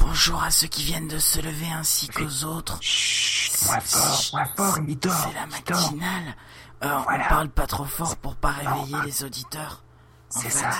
Bonjour 0.00 0.42
à 0.42 0.50
ceux 0.50 0.66
qui 0.66 0.82
viennent 0.84 1.08
de 1.08 1.18
se 1.18 1.40
lever 1.40 1.70
ainsi 1.72 2.08
qu'aux 2.08 2.44
autres. 2.44 2.78
Chut, 2.80 3.52
moins 3.66 3.80
fort, 3.80 4.22
moins 4.32 4.46
fort, 4.56 4.78
il 4.86 4.98
dort. 4.98 5.14
C'est 5.28 5.34
la 5.34 5.46
matinale. 5.46 6.36
Euh, 6.84 6.98
Voilà. 7.04 7.24
On 7.24 7.28
parle 7.28 7.48
pas 7.50 7.66
trop 7.66 7.84
fort 7.84 8.16
pour 8.16 8.36
pas 8.36 8.50
réveiller 8.50 8.92
Non, 8.92 9.02
les 9.02 9.24
auditeurs. 9.24 9.82
C'est 10.28 10.50
ça. 10.50 10.70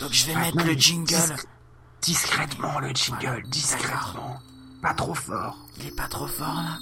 Donc 0.00 0.12
je 0.12 0.26
vais 0.26 0.34
Maintenant, 0.34 0.64
mettre 0.64 0.74
le 0.74 0.78
jingle. 0.78 1.06
dis- 1.16 2.12
Discrètement 2.12 2.78
le 2.80 2.94
jingle, 2.94 3.26
Voilà. 3.26 3.40
discrètement. 3.48 4.40
Pas 4.82 4.94
trop 4.94 5.14
fort. 5.14 5.56
Il 5.78 5.86
est 5.86 5.96
pas 5.96 6.08
trop 6.08 6.26
fort 6.26 6.54
là 6.54 6.78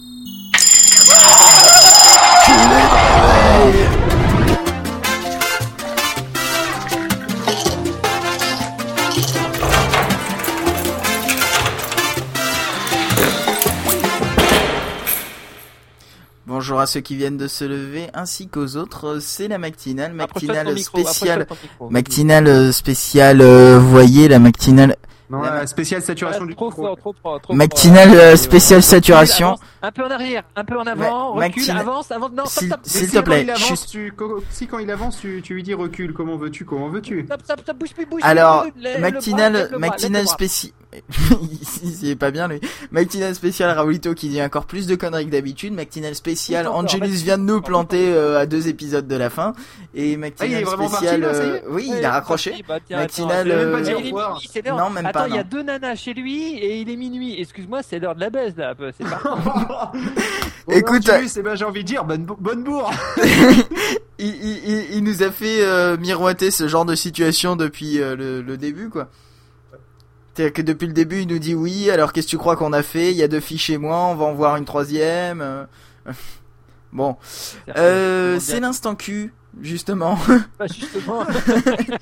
Bonjour 16.65 16.81
à 16.81 16.87
ceux 16.87 17.01
qui 17.01 17.15
viennent 17.15 17.37
de 17.37 17.47
se 17.47 17.63
lever 17.67 18.07
ainsi 18.15 18.49
qu'aux 18.49 18.77
autres, 18.77 19.19
c'est 19.21 19.49
la 19.49 19.59
matinale, 19.59 20.15
matinale 20.15 20.79
spéciale, 20.79 21.47
matinale 21.91 22.47
euh, 22.47 22.73
spéciale, 22.73 23.43
euh, 23.43 23.79
voyez 23.79 24.29
la 24.29 24.39
matinale, 24.39 24.97
Non, 25.29 25.43
La- 25.43 25.57
la 25.57 25.67
spéciale 25.67 26.01
saturation 26.01 26.45
Ah, 26.45 26.47
du 26.47 26.55
trop 26.55 26.69
micro. 26.71 26.97
fort, 26.97 27.43
trop 27.43 27.53
matinale 27.55 28.15
euh, 28.15 28.37
spéciale 28.37 28.83
saturation. 28.83 29.49
avance, 29.49 29.61
Un 29.83 29.93
peu 29.93 30.05
en 30.05 30.11
arrière, 30.11 30.43
un 30.57 30.65
peu 30.65 30.79
en 30.79 30.87
avant, 30.87 31.37
Ouais, 31.37 31.49
recule, 31.49 31.71
avance, 31.71 32.11
avance, 32.11 32.31
non, 32.35 32.47
stop, 32.47 32.81
S'il 32.85 33.09
stop, 33.09 33.25
te 33.25 33.29
plaît, 33.31 33.51
avance, 33.51 33.87
tu- 33.87 34.15
si 34.51 34.67
quand 34.67 34.79
il 34.79 34.91
avance, 34.91 35.19
tu, 35.21 35.43
tu 35.45 35.53
lui 35.53 35.63
dis 35.63 35.75
recule, 35.75 36.15
comment 36.15 36.39
veux-tu, 36.39 36.65
comment 36.65 36.89
veux-tu 36.89 37.25
stop, 37.27 37.43
stop, 37.45 37.61
stop, 37.61 37.77
bouge 37.77 37.93
plus, 37.93 38.07
bouge 38.07 38.21
Alors, 38.25 38.65
matinale, 39.01 39.69
le 39.71 39.79
bras, 39.79 39.91
matinale 39.91 40.25
bras. 40.25 40.33
spéciale. 40.33 40.73
Il 42.03 42.09
est 42.11 42.17
pas 42.17 42.31
bien 42.31 42.49
lui. 42.49 42.61
Matinale 42.91 43.35
spéciale 43.35 43.77
Raoulito 43.77 44.15
qui 44.15 44.29
dit 44.29 44.43
encore 44.43 44.67
plus 44.67 44.87
de 44.87 44.95
conneries 44.95 45.27
que 45.27 45.31
d'habitude. 45.31 45.73
Plus 45.75 46.67
encore, 46.67 46.85
Angelus 46.85 47.23
vient 47.25 47.39
de 47.39 47.43
nous 47.45 47.61
planter 47.61 48.13
euh, 48.13 48.39
à 48.39 48.47
deux 48.47 48.69
épisodes 48.69 49.07
de 49.07 49.17
la 49.17 49.31
fin. 49.31 49.53
Et 49.95 50.15
Ah, 50.15 50.19
parti, 50.91 51.07
là, 51.21 51.35
ça 51.35 51.45
y 51.45 51.49
est 51.49 51.53
euh, 51.53 51.61
oui, 51.71 51.89
Ouais, 51.91 51.99
il 51.99 51.99
a 51.99 52.01
c'est 52.01 52.07
raccroché. 52.09 52.65
bah, 52.69 52.79
Il 52.89 52.95
euh, 53.53 53.81
il 54.01 54.05
minuit, 54.05 54.49
c'est. 54.53 54.67
Non, 54.67 54.91
même 54.91 55.07
Attends, 55.07 55.21
pas, 55.21 55.29
il 55.29 55.35
y 55.35 55.39
a 55.39 55.43
non. 55.43 55.49
deux 55.51 55.63
nanas 55.63 55.97
chez 55.97 56.15
lui 56.15 56.55
et 56.59 56.81
il 56.81 56.91
est 56.91 56.97
minuit. 56.97 57.41
Excuse-moi, 57.41 57.81
c'est 57.83 57.99
l'heure 57.99 58.15
de 58.15 58.21
la 58.21 58.31
baisse 58.31 58.55
là. 58.57 58.75
C'est 58.99 59.05
pas. 59.09 59.93
Écoute, 60.71 61.05
Bon, 61.07 61.13
Angelus, 61.13 61.31
eh 61.37 61.43
ben, 61.43 61.55
j'ai 61.57 61.65
envie 61.65 61.83
de 61.83 61.89
dire, 61.89 62.05
bonne, 62.05 62.25
bonne 62.25 62.65
bourre. 62.65 62.91
il, 64.19 64.27
il, 64.27 64.61
il- 64.67 64.87
il 64.97 65.05
nous 65.05 65.23
a 65.23 65.31
fait 65.31 65.63
euh, 65.63 65.97
miroiter 65.97 66.51
ce 66.51 66.69
genre 66.69 66.85
de 66.85 66.95
situation 66.95 67.57
depuis 67.57 68.01
euh, 68.01 68.17
le, 68.17 68.43
le 68.43 68.57
début, 68.57 68.89
quoi. 68.89 69.09
C'est-à-dire 70.35 70.53
que 70.53 70.63
depuis 70.63 70.87
le 70.89 70.93
début, 70.93 71.21
il 71.21 71.29
nous 71.29 71.39
dit 71.39 71.55
oui, 71.55 71.91
alors 71.91 72.13
qu'est-ce 72.13 72.27
que 72.27 72.31
tu 72.31 72.39
crois 72.39 72.57
qu'on 72.57 72.73
a 72.73 72.83
fait? 72.83 73.13
Il 73.13 73.17
y 73.17 73.23
a 73.23 73.29
deux 73.29 73.41
filles 73.41 73.59
chez 73.59 73.79
moi, 73.79 73.97
on 74.07 74.17
va 74.17 74.25
en 74.25 74.35
voir 74.35 74.57
une 74.57 74.65
troisième. 74.65 75.41
euh. 75.41 75.65
Bon, 76.93 77.17
euh, 77.77 78.39
c'est 78.39 78.61
l'instant 78.61 78.95
Q, 78.95 79.33
justement. 79.61 80.17
Pas 80.57 80.67
justement. 80.73 81.27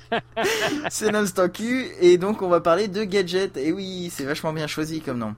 c'est 0.91 1.11
l'instant 1.11 1.49
Q, 1.49 1.87
et 1.99 2.19
donc 2.19 2.43
on 2.43 2.47
va 2.47 2.61
parler 2.61 2.87
de 2.87 3.03
gadgets. 3.03 3.57
Et 3.57 3.71
oui, 3.71 4.11
c'est 4.13 4.23
vachement 4.23 4.53
bien 4.53 4.67
choisi 4.67 5.01
comme 5.01 5.17
nom. 5.17 5.33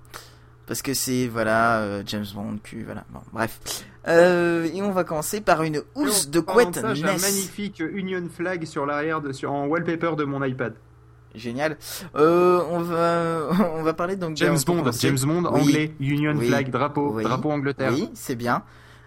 Parce 0.67 0.81
que 0.81 0.93
c'est, 0.93 1.27
voilà, 1.27 1.79
euh, 1.79 2.03
James 2.05 2.25
Bond, 2.33 2.57
Q, 2.63 2.83
voilà. 2.83 3.05
Bon, 3.11 3.21
bref. 3.31 3.85
Euh, 4.09 4.67
et 4.73 4.81
on 4.81 4.91
va 4.91 5.05
commencer 5.05 5.39
par 5.39 5.63
une 5.63 5.83
housse 5.95 6.29
de 6.29 6.41
Parlant 6.41 6.71
couette 6.71 6.85
J'ai 6.95 7.05
un 7.05 7.17
magnifique 7.17 7.81
Union 7.93 8.27
Flag 8.35 8.65
sur 8.65 8.85
l'arrière, 8.85 9.21
de, 9.21 9.31
sur, 9.31 9.53
en 9.53 9.67
wallpaper 9.67 10.17
de 10.17 10.25
mon 10.25 10.43
iPad. 10.43 10.73
Génial. 11.35 11.77
Euh, 12.15 12.63
on 12.69 12.79
va, 12.79 13.49
on 13.75 13.83
va 13.83 13.93
parler 13.93 14.15
donc 14.15 14.37
James 14.37 14.57
Bond. 14.65 14.83
James 14.99 15.17
Bond, 15.23 15.49
Oui. 15.53 15.61
anglais, 15.61 15.95
Union 15.99 16.33
Oui. 16.37 16.47
Flag, 16.47 16.69
drapeau, 16.69 17.11
Oui. 17.15 17.23
drapeau 17.23 17.51
Angleterre. 17.51 17.91
Oui, 17.93 18.09
c'est 18.13 18.35
bien. 18.35 18.63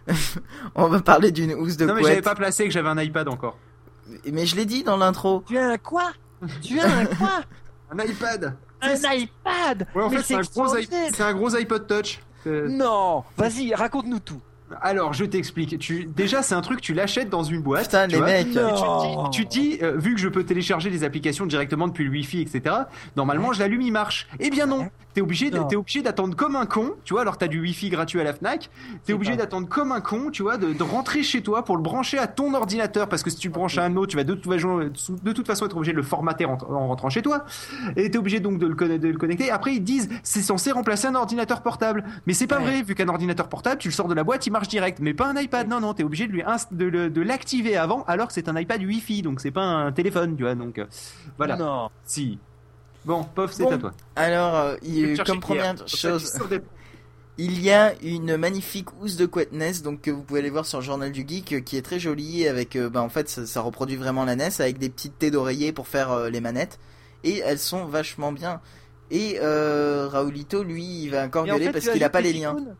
on 0.74 0.88
va 0.88 1.00
parler 1.00 1.30
d'une 1.32 1.52
housse 1.54 1.76
de 1.76 1.86
Non 1.86 1.94
mais 1.94 2.02
j'avais 2.02 2.14
couette. 2.16 2.24
pas 2.24 2.34
placé 2.34 2.64
que 2.64 2.70
j'avais 2.70 2.88
un 2.88 2.98
iPad 3.00 3.28
encore. 3.28 3.58
Mais 4.32 4.46
je 4.46 4.56
l'ai 4.56 4.64
dit 4.64 4.82
dans 4.84 4.96
l'intro. 4.96 5.44
tu 5.46 5.58
as 5.58 5.68
un 5.68 5.76
quoi? 5.78 6.12
Tu 6.62 6.78
as 6.80 6.86
un 6.86 7.04
quoi? 7.06 7.40
Un 7.90 8.04
iPad 8.04 8.54
Un 8.82 8.94
iPad? 9.14 9.86
Ouais, 9.94 10.02
en 10.02 10.10
Mais 10.10 10.16
fait, 10.18 10.22
c'est 10.22 10.34
un, 10.34 10.40
gros 10.40 10.76
i- 10.76 10.80
extraordinaire. 10.80 11.10
c'est 11.14 11.22
un 11.22 11.34
gros 11.34 11.56
iPod 11.56 11.86
Touch. 11.86 12.20
Non, 12.46 13.24
vas-y, 13.36 13.74
raconte-nous 13.74 14.20
tout. 14.20 14.40
Alors, 14.82 15.12
je 15.14 15.24
t'explique. 15.24 15.78
Tu... 15.78 16.04
Déjà, 16.04 16.42
c'est 16.42 16.54
un 16.54 16.60
truc, 16.60 16.80
tu 16.80 16.94
l'achètes 16.94 17.30
dans 17.30 17.42
une 17.42 17.62
boîte. 17.62 17.84
Putain, 17.84 18.06
tu 18.06 18.12
les 18.12 18.18
vois. 18.18 18.26
mecs. 18.26 18.48
Tu 19.32 19.44
te 19.46 19.50
dis, 19.50 19.78
euh, 19.82 19.96
vu 19.96 20.14
que 20.14 20.20
je 20.20 20.28
peux 20.28 20.44
télécharger 20.44 20.90
des 20.90 21.04
applications 21.04 21.46
directement 21.46 21.88
depuis 21.88 22.04
le 22.04 22.10
Wi-Fi, 22.10 22.40
etc., 22.42 22.74
normalement, 23.16 23.52
je 23.52 23.60
l'allume, 23.60 23.80
il 23.82 23.92
marche. 23.92 24.28
Eh 24.40 24.50
bien 24.50 24.66
non, 24.66 24.88
t'es 25.14 25.20
obligé, 25.20 25.50
de- 25.50 25.58
Non. 25.58 25.66
t'es 25.66 25.76
obligé 25.76 26.02
d'attendre 26.02 26.36
comme 26.36 26.54
un 26.56 26.66
con, 26.66 26.92
tu 27.04 27.14
vois, 27.14 27.22
alors 27.22 27.38
t'as 27.38 27.48
du 27.48 27.60
Wi-Fi 27.60 27.88
gratuit 27.88 28.20
à 28.20 28.24
la 28.24 28.32
FNAC, 28.34 28.70
t'es 29.04 29.12
obligé 29.14 29.32
pas- 29.32 29.38
d'attendre 29.38 29.68
comme 29.68 29.90
un 29.92 30.00
con, 30.00 30.30
tu 30.30 30.42
vois, 30.42 30.56
de, 30.58 30.72
de 30.72 30.82
rentrer 30.82 31.22
chez 31.22 31.42
toi 31.42 31.64
pour 31.64 31.76
le 31.76 31.82
brancher 31.82 32.18
à 32.18 32.26
ton 32.26 32.52
ordinateur, 32.54 33.08
parce 33.08 33.22
que 33.22 33.30
si 33.30 33.36
tu 33.38 33.48
le 33.48 33.54
branches 33.54 33.78
à 33.78 33.84
un 33.84 33.96
autre, 33.96 34.08
tu 34.10 34.16
vas 34.16 34.24
de 34.24 34.34
toute 34.34 34.52
façon, 34.52 34.78
de 34.78 35.32
toute 35.32 35.46
façon 35.46 35.66
être 35.66 35.76
obligé 35.76 35.92
de 35.92 35.96
le 35.96 36.02
formater 36.02 36.44
en, 36.44 36.58
en 36.70 36.88
rentrant 36.88 37.08
chez 37.10 37.22
toi, 37.22 37.44
et 37.96 38.10
t'es 38.10 38.18
obligé 38.18 38.40
donc 38.40 38.58
de 38.58 38.66
le, 38.66 38.74
conne- 38.74 38.98
de 38.98 39.08
le 39.08 39.18
connecter. 39.18 39.50
Après, 39.50 39.74
ils 39.74 39.82
disent, 39.82 40.08
c'est 40.22 40.42
censé 40.42 40.72
remplacer 40.72 41.06
un 41.08 41.14
ordinateur 41.14 41.62
portable, 41.62 42.04
mais 42.26 42.34
c'est 42.34 42.46
pas 42.46 42.58
Ouais. 42.58 42.64
vrai, 42.64 42.82
vu 42.82 42.94
qu'un 42.94 43.08
ordinateur 43.08 43.48
portable, 43.48 43.78
tu 43.78 43.88
le 43.88 43.92
sors 43.94 44.08
de 44.08 44.14
la 44.14 44.24
boîte, 44.24 44.46
il 44.46 44.50
marche 44.50 44.57
direct, 44.66 44.98
mais 45.00 45.14
pas 45.14 45.26
un 45.28 45.36
iPad, 45.36 45.68
non, 45.68 45.80
non, 45.80 45.94
t'es 45.94 46.02
obligé 46.02 46.26
de 46.26 46.32
lui 46.32 46.42
de, 46.72 47.20
l'activer 47.20 47.76
avant, 47.76 48.02
alors 48.04 48.26
que 48.28 48.32
c'est 48.32 48.48
un 48.48 48.58
iPad 48.58 48.82
Wi-Fi, 48.82 49.22
donc 49.22 49.40
c'est 49.40 49.50
pas 49.50 49.62
un 49.62 49.92
téléphone, 49.92 50.36
tu 50.36 50.42
vois, 50.42 50.54
donc 50.54 50.78
euh, 50.78 50.86
voilà. 51.36 51.56
Non. 51.56 51.90
Si. 52.04 52.38
Bon, 53.04 53.24
Pof, 53.24 53.52
c'est 53.52 53.62
Bon, 53.62 53.70
à 53.70 53.78
toi. 53.78 53.92
Alors, 54.16 54.56
euh, 54.56 54.76
il- 54.82 55.22
comme 55.22 55.40
première 55.40 55.74
hier. 55.74 55.88
Chose, 55.88 56.32
il 57.38 57.62
y 57.62 57.70
a 57.70 57.94
une 58.02 58.36
magnifique 58.36 58.88
housse 59.00 59.16
de 59.16 59.24
couette 59.24 59.50
donc 59.84 60.00
que 60.02 60.10
vous 60.10 60.22
pouvez 60.22 60.40
aller 60.40 60.50
voir 60.50 60.66
sur 60.66 60.78
le 60.80 60.84
Journal 60.84 61.12
du 61.12 61.24
Geek, 61.26 61.52
euh, 61.52 61.60
qui 61.60 61.76
est 61.76 61.82
très 61.82 62.00
jolie, 62.00 62.48
avec, 62.48 62.74
euh, 62.74 62.90
bah, 62.90 63.00
en 63.00 63.08
fait, 63.08 63.28
ça, 63.28 63.46
ça 63.46 63.60
reproduit 63.60 63.96
vraiment 63.96 64.24
la 64.24 64.34
NES, 64.34 64.50
avec 64.58 64.78
des 64.78 64.90
petites 64.90 65.18
têtes 65.18 65.32
d'oreiller 65.32 65.72
pour 65.72 65.86
faire 65.86 66.10
euh, 66.10 66.30
les 66.30 66.40
manettes, 66.40 66.80
et 67.22 67.38
elles 67.38 67.60
sont 67.60 67.84
vachement 67.84 68.32
bien. 68.32 68.60
Et 69.10 69.38
euh, 69.40 70.08
Raoulito, 70.08 70.62
lui, 70.62 71.04
il 71.04 71.10
va 71.10 71.24
encore 71.24 71.46
Et 71.46 71.50
en 71.52 71.54
gueuler 71.54 71.66
fait, 71.66 71.72
parce 71.72 71.88
qu'il 71.88 72.04
a 72.04 72.10
pas 72.10 72.20
les 72.20 72.32
liens. 72.32 72.52
icônes. 72.52 72.76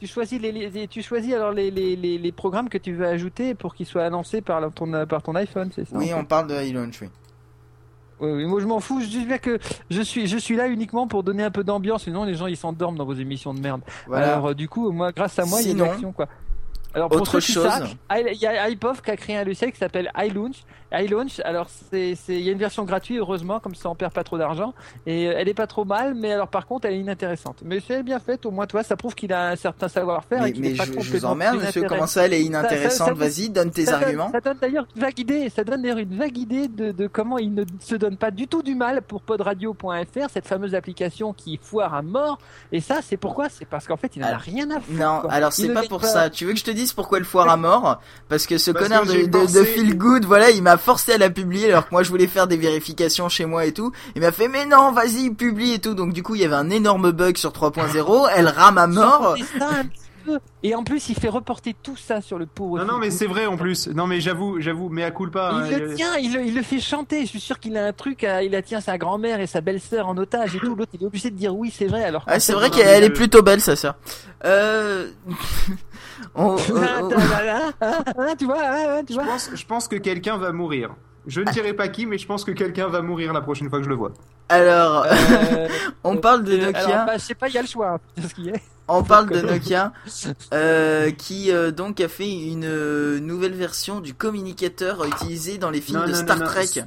Tu 0.00 0.06
choisis 0.06 0.40
les, 0.40 0.50
les- 0.50 0.88
tu 0.88 1.02
choisis 1.02 1.34
alors 1.34 1.52
les, 1.52 1.70
les, 1.70 1.94
les, 1.94 2.32
programmes 2.32 2.70
que 2.70 2.78
tu 2.78 2.94
veux 2.94 3.06
ajouter 3.06 3.54
pour 3.54 3.74
qu'ils 3.74 3.84
soient 3.84 4.04
annoncés 4.04 4.40
par 4.40 4.72
ton 4.72 5.06
par 5.06 5.22
ton 5.22 5.34
iPhone, 5.34 5.70
c'est 5.74 5.84
ça 5.86 5.96
Oui, 5.96 6.12
en 6.14 6.20
on 6.20 6.24
parle 6.24 6.46
de 6.46 6.54
iLaunch, 6.54 7.02
oui. 7.02 7.08
Oui, 8.20 8.30
oui, 8.32 8.46
moi 8.46 8.60
je 8.60 8.66
m'en 8.66 8.80
fous, 8.80 9.00
je 9.00 9.06
dis 9.06 9.24
bien 9.24 9.38
que 9.38 9.58
je 9.90 10.00
suis 10.02 10.26
je 10.26 10.38
suis 10.38 10.56
là 10.56 10.68
uniquement 10.68 11.06
pour 11.06 11.22
donner 11.22 11.42
un 11.42 11.50
peu 11.50 11.64
d'ambiance, 11.64 12.04
sinon 12.04 12.24
les 12.24 12.34
gens 12.34 12.46
ils 12.46 12.56
s'endorment 12.56 12.96
dans 12.96 13.04
vos 13.04 13.14
émissions 13.14 13.52
de 13.52 13.60
merde. 13.60 13.82
Voilà. 14.06 14.32
Alors 14.32 14.46
euh, 14.48 14.54
du 14.54 14.68
coup, 14.68 14.90
moi 14.90 15.12
grâce 15.12 15.38
à 15.38 15.44
moi, 15.44 15.60
il 15.60 15.68
y 15.68 15.70
a 15.70 15.72
de 15.74 15.78
Sinon, 15.78 15.90
l'action 15.90 16.12
quoi. 16.12 16.28
Alors 16.94 17.08
pour 17.08 17.18
autre 17.20 17.38
ceux 17.40 17.52
chose. 17.54 17.68
il 18.16 18.36
y 18.40 18.46
a 18.46 18.68
iPof 18.68 19.02
qui 19.02 19.10
a 19.10 19.16
créé 19.16 19.36
un 19.36 19.44
logiciel 19.44 19.70
qui 19.72 19.78
s'appelle 19.78 20.10
iLaunch. 20.16 20.64
iLaunch, 20.92 21.40
alors 21.44 21.68
c'est 21.70 22.16
il 22.28 22.40
y 22.40 22.48
a 22.48 22.52
une 22.52 22.58
version 22.58 22.82
gratuite 22.84 23.18
heureusement 23.20 23.60
comme 23.60 23.76
ça 23.76 23.88
on 23.88 23.94
perd 23.94 24.12
pas 24.12 24.24
trop 24.24 24.38
d'argent 24.38 24.74
et 25.06 25.28
euh, 25.28 25.34
elle 25.36 25.48
est 25.48 25.54
pas 25.54 25.68
trop 25.68 25.84
mal 25.84 26.14
mais 26.14 26.32
alors 26.32 26.48
par 26.48 26.66
contre 26.66 26.86
elle 26.88 26.94
est 26.94 27.00
inintéressante. 27.00 27.58
Mais 27.64 27.78
c'est 27.86 28.02
bien 28.02 28.18
fait 28.18 28.44
au 28.44 28.50
moins 28.50 28.66
toi 28.66 28.82
ça 28.82 28.96
prouve 28.96 29.14
qu'il 29.14 29.32
a 29.32 29.50
un 29.50 29.56
certain 29.56 29.86
savoir-faire 29.86 30.42
Mais, 30.42 30.50
et 30.50 30.54
mais 30.58 30.70
est 30.72 30.76
pas 30.76 30.84
je, 30.84 30.98
je 31.00 31.12
vous 31.12 31.24
emmerde, 31.24 31.58
monsieur, 31.60 31.84
comment 31.84 32.08
ça, 32.08 32.24
elle 32.26 32.32
est 32.34 32.42
inintéressante? 32.42 33.12
Vas-y, 33.16 33.50
donne 33.50 33.70
tes 33.70 33.84
Ça 33.84 33.92
donne- 33.92 34.02
arguments. 34.02 34.30
Ça 34.32 34.40
donne 34.40 34.58
d'ailleurs 34.60 34.86
une 34.96 35.00
vague 35.02 35.18
idée, 35.18 35.48
ça 35.48 35.62
donne 35.62 35.82
d'ailleurs 35.82 35.98
une 35.98 36.16
vague 36.16 36.36
idée 36.38 36.66
de, 36.66 36.90
de 36.90 37.06
comment 37.06 37.38
il 37.38 37.54
ne 37.54 37.64
se 37.80 37.94
donne 37.94 38.16
pas 38.16 38.32
du 38.32 38.48
tout 38.48 38.62
du 38.62 38.74
mal 38.74 39.02
pour 39.02 39.22
podradio.fr, 39.22 40.28
cette 40.32 40.46
fameuse 40.46 40.74
application 40.74 41.32
qui 41.32 41.58
foire 41.62 41.94
à 41.94 42.02
mort. 42.02 42.38
Et 42.72 42.80
ça, 42.80 43.00
c'est 43.02 43.16
pourquoi? 43.16 43.48
C'est 43.48 43.64
parce 43.64 43.86
qu'en 43.86 43.96
fait, 43.96 44.16
il 44.16 44.24
en 44.24 44.28
a 44.28 44.30
Ah, 44.34 44.38
rien 44.38 44.70
à 44.70 44.80
foutre. 44.80 44.98
Non, 44.98 45.20
quoi. 45.20 45.32
alors 45.32 45.52
c'est 45.52 45.72
pas 45.72 45.82
pour 45.82 46.00
pas- 46.00 46.06
ça. 46.06 46.30
Tu 46.30 46.44
veux 46.46 46.52
que 46.52 46.58
je 46.58 46.64
te 46.64 46.70
dise 46.70 46.79
pourquoi 46.94 47.18
le 47.18 47.24
foire 47.24 47.48
à 47.48 47.56
mort 47.56 48.00
Parce 48.28 48.46
que 48.46 48.58
ce 48.58 48.70
Parce 48.70 48.84
connard 48.84 49.02
que 49.02 49.26
de, 49.26 49.26
de, 49.26 49.58
de 49.58 49.64
Feel 49.64 49.96
Good, 49.96 50.24
voilà, 50.24 50.50
il 50.50 50.62
m'a 50.62 50.76
forcé 50.76 51.12
à 51.12 51.18
la 51.18 51.30
publier 51.30 51.68
alors 51.68 51.86
que 51.86 51.92
moi 51.92 52.02
je 52.02 52.10
voulais 52.10 52.26
faire 52.26 52.46
des 52.46 52.56
vérifications 52.56 53.28
chez 53.28 53.46
moi 53.46 53.66
et 53.66 53.72
tout. 53.72 53.92
Il 54.16 54.22
m'a 54.22 54.32
fait 54.32 54.48
mais 54.48 54.66
non, 54.66 54.92
vas-y, 54.92 55.30
publie 55.30 55.74
et 55.74 55.78
tout. 55.78 55.94
Donc 55.94 56.12
du 56.12 56.22
coup, 56.22 56.34
il 56.34 56.40
y 56.42 56.44
avait 56.44 56.54
un 56.54 56.70
énorme 56.70 57.12
bug 57.12 57.36
sur 57.36 57.50
3.0, 57.50 58.28
elle 58.34 58.48
rame 58.48 58.78
à 58.78 58.86
mort. 58.86 59.36
Peu. 60.24 60.38
Et 60.62 60.74
en 60.74 60.84
plus, 60.84 61.08
il 61.08 61.14
fait 61.14 61.28
reporter 61.28 61.74
tout 61.82 61.96
ça 61.96 62.20
sur 62.20 62.38
le 62.38 62.46
pauvre. 62.46 62.78
Non, 62.78 62.84
non, 62.84 62.98
mais 62.98 63.10
c'est 63.10 63.26
vrai 63.26 63.46
en 63.46 63.56
plus. 63.56 63.88
Non, 63.88 64.06
mais 64.06 64.20
j'avoue, 64.20 64.60
j'avoue, 64.60 64.88
mais 64.88 65.02
à 65.04 65.10
culpa. 65.10 65.50
hein, 65.54 65.64
Il 65.70 65.78
le 65.78 65.94
tient, 65.94 66.16
il 66.16 66.32
le, 66.34 66.44
il 66.44 66.54
le 66.54 66.62
fait 66.62 66.78
chanter. 66.80 67.22
Je 67.22 67.26
suis 67.26 67.40
sûr 67.40 67.58
qu'il 67.58 67.76
a 67.76 67.86
un 67.86 67.92
truc. 67.92 68.24
À, 68.24 68.42
il 68.42 68.54
a 68.54 68.62
tient 68.62 68.80
sa 68.80 68.98
grand-mère 68.98 69.40
et 69.40 69.46
sa 69.46 69.60
belle-sœur 69.60 70.08
en 70.08 70.16
otage 70.18 70.54
et 70.56 70.58
tout. 70.58 70.74
L'autre, 70.74 70.92
il 70.94 71.02
est 71.02 71.06
obligé 71.06 71.30
de 71.30 71.36
dire 71.36 71.54
oui, 71.54 71.72
c'est 71.74 71.86
vrai. 71.86 72.04
Alors. 72.04 72.24
Ah, 72.26 72.38
c'est 72.40 72.52
vrai 72.52 72.70
qu'elle 72.70 73.04
est 73.04 73.10
plutôt 73.10 73.42
belle, 73.42 73.60
sa 73.60 73.76
sœur. 73.76 73.94
Euh... 74.44 75.08
on- 76.34 76.56
Ah, 76.56 77.00
ah, 77.16 77.70
ah, 77.80 78.04
ah, 78.18 78.36
tu 78.38 78.44
vois, 78.44 78.58
ah, 78.60 78.96
ah, 78.98 79.00
tu 79.06 79.12
Je 79.14 79.18
vois. 79.18 79.24
pense, 79.26 79.50
je 79.54 79.66
pense 79.66 79.88
que 79.88 79.96
quelqu'un 79.96 80.36
va 80.36 80.52
mourir. 80.52 80.94
Je 81.26 81.40
ne 81.40 81.50
dirai 81.52 81.72
pas 81.74 81.88
qui, 81.88 82.06
mais 82.06 82.18
je 82.18 82.26
pense 82.26 82.44
que 82.44 82.50
quelqu'un 82.52 82.88
va 82.88 83.02
mourir 83.02 83.32
la 83.32 83.40
prochaine 83.40 83.68
fois 83.68 83.78
que 83.78 83.84
je 83.84 83.90
le 83.90 83.94
vois. 83.96 84.12
Alors, 84.48 85.04
Euh, 85.06 85.68
on 86.04 86.16
parle 86.16 86.44
de 86.44 86.52
euh, 86.54 86.66
Nokia. 86.66 86.80
Alors, 86.80 87.06
bah, 87.06 87.12
je 87.18 87.22
sais 87.22 87.34
pas, 87.34 87.48
il 87.48 87.54
y 87.54 87.58
a 87.58 87.62
le 87.62 87.68
choix. 87.68 87.90
hein, 88.18 88.22
ce 88.28 88.34
qui 88.34 88.48
est. 88.48 88.60
On 88.88 89.04
parle 89.04 89.28
de 89.30 89.40
Nokia, 89.40 89.92
euh, 90.52 91.10
qui 91.12 91.52
euh, 91.52 91.70
donc 91.70 92.00
a 92.00 92.08
fait 92.08 92.28
une 92.30 93.18
nouvelle 93.18 93.54
version 93.54 94.00
du 94.00 94.14
communicateur 94.14 95.04
utilisé 95.04 95.58
dans 95.58 95.70
les 95.70 95.80
films 95.80 96.00
Non, 96.00 96.06
de 96.06 96.10
non, 96.12 96.16
Star 96.16 96.38
non, 96.38 96.44
non. 96.44 96.50
Trek. 96.50 96.84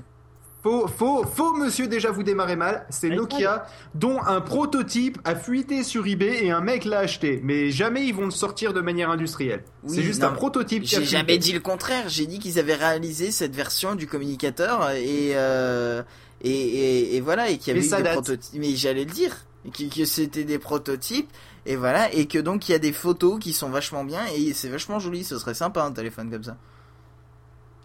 Faux, 0.64 0.88
faux, 0.88 1.26
faux, 1.26 1.54
monsieur, 1.54 1.88
déjà 1.88 2.10
vous 2.10 2.24
démarrez 2.24 2.56
mal. 2.56 2.86
C'est 2.90 3.10
Nokia, 3.10 3.66
dont 3.96 4.22
un 4.26 4.40
prototype 4.40 5.18
a 5.26 5.36
fuité 5.36 5.84
sur 5.84 6.08
eBay 6.08 6.46
et 6.46 6.52
un 6.52 6.62
mec 6.62 6.86
l'a 6.86 7.00
acheté. 7.00 7.42
Mais 7.44 7.70
jamais 7.70 8.06
ils 8.06 8.16
vont 8.16 8.24
le 8.24 8.32
sortir 8.32 8.72
de 8.72 8.80
manière 8.80 9.10
industrielle. 9.10 9.66
Oui, 9.84 9.94
c'est 9.94 10.04
juste 10.04 10.22
non, 10.22 10.30
un 10.30 10.32
prototype 10.32 10.84
qui 10.84 10.96
a 10.96 11.00
J'ai 11.00 11.06
jamais 11.06 11.38
dit 11.38 11.52
le 11.52 11.60
contraire. 11.60 12.08
J'ai 12.08 12.28
dit 12.28 12.40
qu'ils 12.40 12.60
avaient 12.60 12.76
réalisé 12.76 13.32
cette 13.32 13.54
version 13.54 13.96
du 13.96 14.08
communicateur 14.08 14.92
et 14.92 15.32
euh, 15.36 16.02
et, 16.40 16.50
et, 16.50 17.16
et 17.18 17.20
voilà 17.20 17.50
et 17.50 17.58
qu'il 17.58 17.76
y 17.76 17.78
avait 17.78 17.86
eu 17.86 18.04
des 18.04 18.10
prototypes. 18.12 18.60
Mais 18.62 18.74
j'allais 18.78 19.04
le 19.04 19.12
dire 19.12 19.36
que 19.70 20.06
c'était 20.06 20.46
des 20.46 20.60
prototypes 20.60 21.30
et 21.66 21.76
voilà 21.76 22.10
et 22.14 22.26
que 22.26 22.40
donc 22.40 22.70
il 22.70 22.72
y 22.72 22.76
a 22.76 22.80
des 22.80 22.94
photos 22.94 23.38
qui 23.38 23.52
sont 23.52 23.70
vachement 23.70 24.06
bien 24.06 24.22
et 24.34 24.54
c'est 24.54 24.70
vachement 24.70 25.00
joli. 25.00 25.26
Ce 25.26 25.38
serait 25.40 25.56
sympa 25.56 25.84
un 25.84 25.92
téléphone 25.92 26.32
comme 26.32 26.44
ça. 26.44 26.56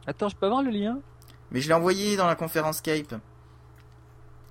Attends, 0.07 0.29
je 0.29 0.37
peux 0.37 0.47
avoir 0.47 0.63
le 0.63 0.71
lien? 0.71 1.01
Mais 1.51 1.61
je 1.61 1.69
l'ai 1.69 1.75
envoyé 1.75 2.17
dans 2.17 2.27
la 2.27 2.35
conférence 2.35 2.79
Skype. 2.79 3.15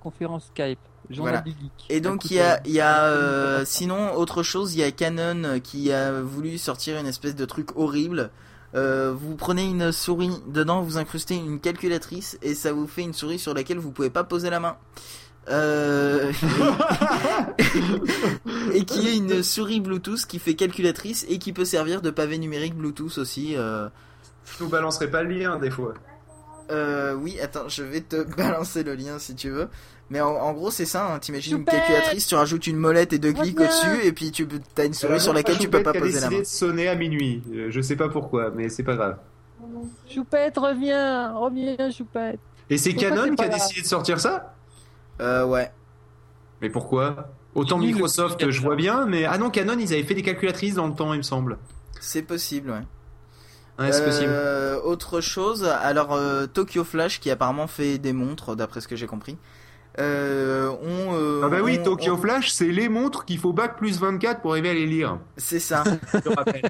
Conférence 0.01 0.47
Skype. 0.47 0.79
Journal 1.09 1.35
Voilà. 1.35 1.41
du 1.41 1.51
geek. 1.51 1.85
Et 1.89 2.01
donc 2.01 2.25
il 2.25 2.33
y 2.33 2.39
a, 2.41 2.59
il 2.65 2.71
y 2.71 2.81
a 2.81 3.05
euh, 3.05 3.63
sinon 3.65 4.13
autre 4.15 4.43
chose, 4.43 4.73
il 4.75 4.79
y 4.79 4.83
a 4.83 4.91
Canon 4.91 5.59
qui 5.61 5.91
a 5.91 6.21
voulu 6.21 6.57
sortir 6.57 6.97
une 6.97 7.07
espèce 7.07 7.35
de 7.35 7.45
truc 7.45 7.69
horrible. 7.77 8.29
Euh, 8.75 9.13
vous 9.17 9.35
prenez 9.35 9.65
une 9.65 9.91
souris 9.93 10.31
dedans, 10.47 10.81
vous 10.81 10.97
incrustez 10.97 11.35
une 11.35 11.59
calculatrice 11.59 12.37
et 12.41 12.53
ça 12.53 12.73
vous 12.73 12.87
fait 12.87 13.03
une 13.03 13.13
souris 13.13 13.39
sur 13.39 13.53
laquelle 13.53 13.77
vous 13.77 13.91
pouvez 13.91 14.09
pas 14.09 14.25
poser 14.25 14.49
la 14.49 14.59
main. 14.59 14.75
Euh... 15.49 16.33
et 18.73 18.83
qui 18.83 19.07
est 19.07 19.15
une 19.15 19.43
souris 19.43 19.79
Bluetooth 19.79 20.25
qui 20.25 20.39
fait 20.39 20.55
calculatrice 20.55 21.25
et 21.29 21.39
qui 21.39 21.53
peut 21.53 21.63
servir 21.63 22.01
de 22.01 22.09
pavé 22.09 22.37
numérique 22.37 22.75
Bluetooth 22.75 23.17
aussi. 23.17 23.55
Euh... 23.55 23.87
Je 24.45 24.63
vous 24.63 24.69
balancerai 24.69 25.09
pas 25.09 25.23
le 25.23 25.29
lien 25.29 25.57
des 25.57 25.69
fois. 25.69 25.93
Euh, 26.69 27.13
oui, 27.15 27.39
attends, 27.39 27.67
je 27.69 27.83
vais 27.83 28.01
te 28.01 28.23
balancer 28.37 28.83
le 28.83 28.95
lien 28.95 29.19
si 29.19 29.35
tu 29.35 29.49
veux. 29.49 29.69
Mais 30.09 30.21
en, 30.21 30.29
en 30.29 30.53
gros, 30.53 30.71
c'est 30.71 30.85
ça. 30.85 31.13
Hein, 31.13 31.19
T'imagines 31.19 31.57
une 31.57 31.65
calculatrice, 31.65 32.27
tu 32.27 32.35
rajoutes 32.35 32.67
une 32.67 32.77
molette 32.77 33.11
et 33.13 33.19
deux 33.19 33.33
clics 33.33 33.59
au-dessus, 33.59 34.05
et 34.05 34.11
puis 34.13 34.31
tu 34.31 34.47
as 34.77 34.85
une 34.85 34.93
souris 34.93 35.19
sur 35.19 35.33
laquelle 35.33 35.57
tu 35.57 35.69
peux 35.69 35.83
pas 35.83 35.91
poser 35.93 36.05
la 36.05 36.27
décidé 36.29 36.35
main. 36.35 36.41
de 36.41 36.45
sonner 36.47 36.87
à 36.87 36.95
minuit. 36.95 37.43
Euh, 37.53 37.67
Je 37.69 37.81
sais 37.81 37.95
pas 37.97 38.07
pourquoi, 38.09 38.51
mais 38.55 38.69
c'est 38.69 38.83
pas 38.83 38.95
grave. 38.95 39.17
Choupette, 40.09 40.57
reviens, 40.57 41.33
reviens, 41.33 41.91
Choupette. 41.91 42.39
Et 42.69 42.77
c'est 42.77 42.93
Canon 42.93 43.35
qui 43.35 43.43
a 43.43 43.49
décidé 43.49 43.81
de 43.81 43.85
sortir 43.87 44.19
ça? 44.19 44.55
Euh, 45.21 45.45
ouais. 45.45 45.71
Mais 46.61 46.69
pourquoi? 46.69 47.29
Autant 47.55 47.77
Microsoft, 47.77 48.49
je 48.49 48.61
vois 48.61 48.75
bien, 48.75 49.05
mais 49.07 49.25
ah 49.25 49.37
non, 49.37 49.49
Canon, 49.49 49.77
ils 49.79 49.91
avaient 49.93 50.03
fait 50.03 50.13
des 50.13 50.21
calculatrices 50.21 50.75
dans 50.75 50.87
le 50.87 50.93
temps, 50.93 51.13
il 51.13 51.17
me 51.17 51.23
semble. 51.23 51.57
C'est 51.99 52.21
possible, 52.21 52.69
ouais. 52.71 52.81
Ouais, 53.79 53.91
c'est 53.91 54.03
possible. 54.05 54.29
Euh, 54.31 54.79
autre 54.81 55.21
chose, 55.21 55.63
alors 55.65 56.13
euh, 56.13 56.47
Tokyo 56.47 56.83
Flash 56.83 57.19
qui 57.19 57.29
apparemment 57.29 57.67
fait 57.67 57.97
des 57.99 58.13
montres, 58.13 58.55
d'après 58.55 58.81
ce 58.81 58.87
que 58.87 58.95
j'ai 58.95 59.07
compris. 59.07 59.37
Euh, 59.99 60.69
on, 60.83 61.15
euh, 61.15 61.41
Ah 61.43 61.49
bah 61.49 61.57
oui, 61.63 61.77
on- 61.79 61.83
Tokyo 61.83 62.13
on- 62.13 62.17
Flash, 62.17 62.51
c'est 62.51 62.67
les 62.67 62.87
montres 62.87 63.25
qu'il 63.25 63.39
faut 63.39 63.51
bac 63.51 63.77
plus 63.77 63.99
24 63.99 64.41
pour 64.41 64.51
arriver 64.51 64.69
à 64.69 64.73
les 64.75 64.85
lire. 64.85 65.17
C'est 65.37 65.59
ça. 65.59 65.83
je 66.13 66.19
te 66.19 66.29
rappelle. 66.29 66.61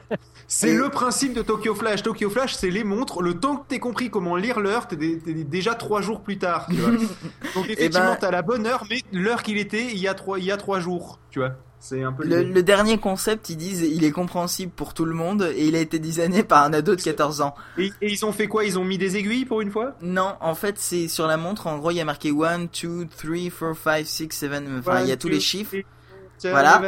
c'est 0.47 0.69
Et- 0.69 0.75
le 0.77 0.87
principe 0.89 1.33
de 1.33 1.41
Tokyo 1.41 1.75
Flash. 1.75 2.03
Tokyo 2.03 2.29
Flash, 2.29 2.55
c'est 2.55 2.69
les 2.69 2.85
montres. 2.85 3.21
Le 3.21 3.33
temps 3.37 3.57
que 3.57 3.67
t'aies 3.67 3.79
compris 3.79 4.09
comment 4.09 4.37
lire 4.37 4.61
l'heure, 4.61 4.87
t'es 4.87 4.95
dé- 4.95 5.19
t'es 5.19 5.33
déjà 5.33 5.75
trois 5.75 5.99
jours 6.01 6.21
plus 6.21 6.37
tard. 6.37 6.67
Tu 6.69 6.75
vois. 6.77 6.91
Donc 7.55 7.69
effectivement, 7.69 8.11
ben- 8.11 8.17
t'as 8.19 8.31
la 8.31 8.41
bonne 8.43 8.65
heure, 8.65 8.85
mais 8.89 9.01
l'heure 9.11 9.43
qu'il 9.43 9.57
était 9.57 9.87
il 9.91 9.97
y 9.97 10.07
a 10.07 10.13
trois, 10.13 10.39
il 10.39 10.45
y 10.45 10.51
a 10.51 10.57
trois 10.57 10.79
jours. 10.79 11.19
Tu 11.29 11.39
vois. 11.39 11.51
C'est 11.79 12.03
un 12.03 12.11
peu 12.11 12.25
Le, 12.25 12.63
dernier 12.63 12.97
concept, 12.97 13.49
ils 13.49 13.57
disent, 13.57 13.81
il 13.81 14.03
est 14.03 14.11
compréhensible 14.11 14.71
pour 14.75 14.93
tout 14.93 15.05
le 15.05 15.13
monde 15.13 15.51
et 15.55 15.67
il 15.67 15.75
a 15.75 15.79
été 15.79 15.99
designé 15.99 16.43
par 16.43 16.63
un 16.63 16.73
ado 16.73 16.95
de 16.95 17.01
14 17.01 17.41
ans. 17.41 17.53
Et, 17.77 17.91
et 18.01 18.11
ils 18.11 18.25
ont 18.25 18.31
fait 18.31 18.47
quoi? 18.47 18.65
Ils 18.65 18.79
ont 18.79 18.83
mis 18.83 18.97
des 18.97 19.15
aiguilles 19.15 19.45
pour 19.45 19.61
une 19.61 19.71
fois? 19.71 19.95
Non, 20.01 20.35
en 20.41 20.55
fait, 20.55 20.75
c'est 20.79 21.07
sur 21.07 21.27
la 21.27 21.37
montre, 21.37 21.67
en 21.67 21.77
gros, 21.77 21.91
il 21.91 21.97
y 21.97 22.01
a 22.01 22.05
marqué 22.05 22.31
1, 22.31 22.65
2, 22.65 23.07
3, 23.17 23.73
4, 23.73 23.75
5, 23.75 24.05
6, 24.05 24.29
7, 24.31 24.51
enfin, 24.79 25.01
il 25.01 25.07
y 25.07 25.11
a 25.11 25.17
tous 25.17 25.29
les 25.29 25.39
chiffres. 25.39 25.75
Voilà. 26.43 26.81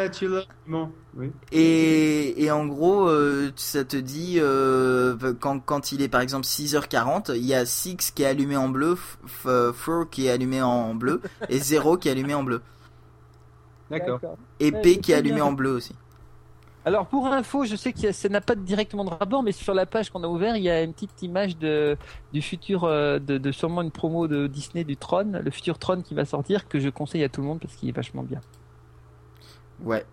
Bon, 0.68 0.92
oui. 1.18 1.32
Et, 1.52 2.44
et 2.44 2.52
en 2.52 2.68
gros, 2.68 3.08
euh, 3.08 3.52
ça 3.56 3.84
te 3.84 3.98
dit, 3.98 4.36
euh, 4.38 5.16
quand, 5.40 5.60
quand 5.60 5.92
il 5.92 6.02
est 6.02 6.08
par 6.08 6.22
exemple 6.22 6.46
6h40, 6.46 7.36
il 7.36 7.46
y 7.46 7.56
a 7.56 7.66
6 7.66 8.12
qui 8.12 8.24
est 8.24 8.28
allumé 8.28 8.58
en 8.58 8.70
bleu, 8.70 8.98
4 9.44 10.10
qui 10.10 10.28
est 10.28 10.30
allumé 10.30 10.62
en 10.62 10.94
bleu, 10.94 11.22
et 11.50 11.60
0 11.60 11.98
qui 11.98 12.10
est 12.10 12.12
allumé 12.12 12.34
en 12.34 12.44
bleu. 12.44 12.62
D'accord. 13.90 14.20
Et 14.60 14.72
P 14.72 14.98
qui 14.98 15.12
est 15.12 15.16
très 15.16 15.20
allumé 15.20 15.36
bien. 15.36 15.46
en 15.46 15.52
bleu 15.52 15.72
aussi. 15.72 15.96
Alors 16.86 17.08
pour 17.08 17.28
info, 17.28 17.66
je 17.66 17.76
sais 17.76 17.92
que 17.92 18.12
ça 18.12 18.30
n'a 18.30 18.42
pas 18.42 18.56
directement 18.56 19.04
de 19.04 19.10
rapport, 19.10 19.44
mais 19.44 19.52
sur 19.52 19.74
la 19.74 19.86
page 19.86 20.10
qu'on 20.10 20.24
a 20.24 20.28
ouvert, 20.28 20.56
il 20.56 20.64
y 20.64 20.70
a 20.70 20.82
une 20.82 20.94
petite 20.94 21.22
image 21.22 21.58
de 21.58 21.98
du 22.32 22.42
futur, 22.42 22.86
euh, 22.86 23.20
de, 23.20 23.38
de 23.38 23.52
sûrement 23.52 23.82
une 23.82 23.92
promo 23.92 24.28
de 24.28 24.48
Disney 24.48 24.84
du 24.86 24.98
Tron, 24.98 25.42
le 25.44 25.52
futur 25.52 25.78
Tron 25.78 26.02
qui 26.02 26.14
va 26.16 26.26
sortir, 26.26 26.68
que 26.68 26.80
je 26.80 26.90
conseille 26.90 27.24
à 27.24 27.30
tout 27.30 27.42
le 27.42 27.48
monde 27.48 27.60
parce 27.60 27.76
qu'il 27.76 27.90
est 27.90 27.96
vachement 27.96 28.24
bien. 28.24 28.42
Ouais, 29.80 30.06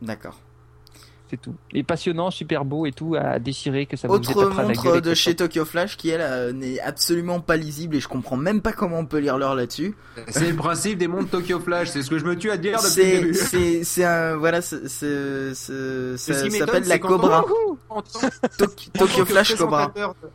d'accord. 0.00 0.42
C'est 1.32 1.40
tout. 1.40 1.54
Est 1.72 1.82
passionnant, 1.82 2.30
super 2.30 2.66
beau 2.66 2.84
et 2.84 2.92
tout, 2.92 3.14
à 3.18 3.38
déchirer, 3.38 3.86
que 3.86 3.96
ça 3.96 4.06
vous 4.06 4.12
Autre 4.14 4.30
après 4.32 4.64
à 4.64 4.66
la 4.68 4.74
gueule 4.74 4.84
montre 4.92 5.00
de 5.00 5.14
chez 5.14 5.34
Tokyo 5.34 5.64
Flash 5.64 5.96
qui 5.96 6.10
elle 6.10 6.20
euh, 6.20 6.52
n'est 6.52 6.78
absolument 6.78 7.40
pas 7.40 7.56
lisible 7.56 7.96
et 7.96 8.00
je 8.00 8.08
comprends 8.08 8.36
même 8.36 8.60
pas 8.60 8.74
comment 8.74 8.98
on 8.98 9.06
peut 9.06 9.16
lire 9.16 9.38
l'heure 9.38 9.54
là-dessus. 9.54 9.96
C'est 10.28 10.50
le 10.50 10.56
principe 10.56 10.98
des 10.98 11.08
montres 11.08 11.30
Tokyo 11.30 11.58
Flash. 11.58 11.88
C'est 11.88 12.02
ce 12.02 12.10
que 12.10 12.18
je 12.18 12.26
me 12.26 12.36
tue 12.36 12.50
à 12.50 12.58
dire 12.58 12.76
depuis 12.82 12.84
le 12.84 12.92
C'est 12.92 13.18
début. 13.20 13.34
c'est 13.34 13.84
c'est 13.84 14.04
un 14.04 14.36
voilà 14.36 14.60
c'est 14.60 14.86
c'est- 14.88 15.54
c'est- 15.54 16.16
ça 16.18 16.50
s'appelle 16.50 16.86
la 16.86 16.98
Cobra. 16.98 17.46
En 17.88 18.02
tant- 18.02 18.20
Tok- 18.58 18.90
tant 18.92 19.06
Tokyo 19.06 19.24
que 19.24 19.30
Flash 19.30 19.54
Cobra. 19.56 19.88
présentateur 19.88 20.14
de- 20.22 20.28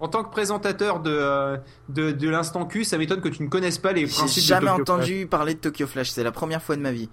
En 0.00 0.08
tant 0.08 0.22
que 0.24 0.30
présentateur 0.30 1.00
de, 1.00 1.10
euh, 1.12 1.56
de, 1.88 2.10
de 2.10 2.28
l'instant 2.28 2.66
Q, 2.66 2.84
ça 2.84 2.98
m'étonne 2.98 3.22
que 3.22 3.28
tu 3.30 3.42
ne 3.42 3.48
connaisses 3.48 3.78
pas 3.78 3.92
les 3.92 4.06
J'ai 4.06 4.14
principes 4.16 4.44
jamais 4.44 4.66
de 4.70 4.76
Tokyo 4.76 4.82
entendu 4.92 5.26
parler 5.26 5.54
de 5.54 5.60
Tokyo 5.60 5.86
Flash, 5.86 6.10
c'est 6.10 6.22
la 6.24 6.32
première 6.32 6.62
fois 6.62 6.76
de 6.76 6.82
ma 6.82 6.92
vie. 6.92 7.08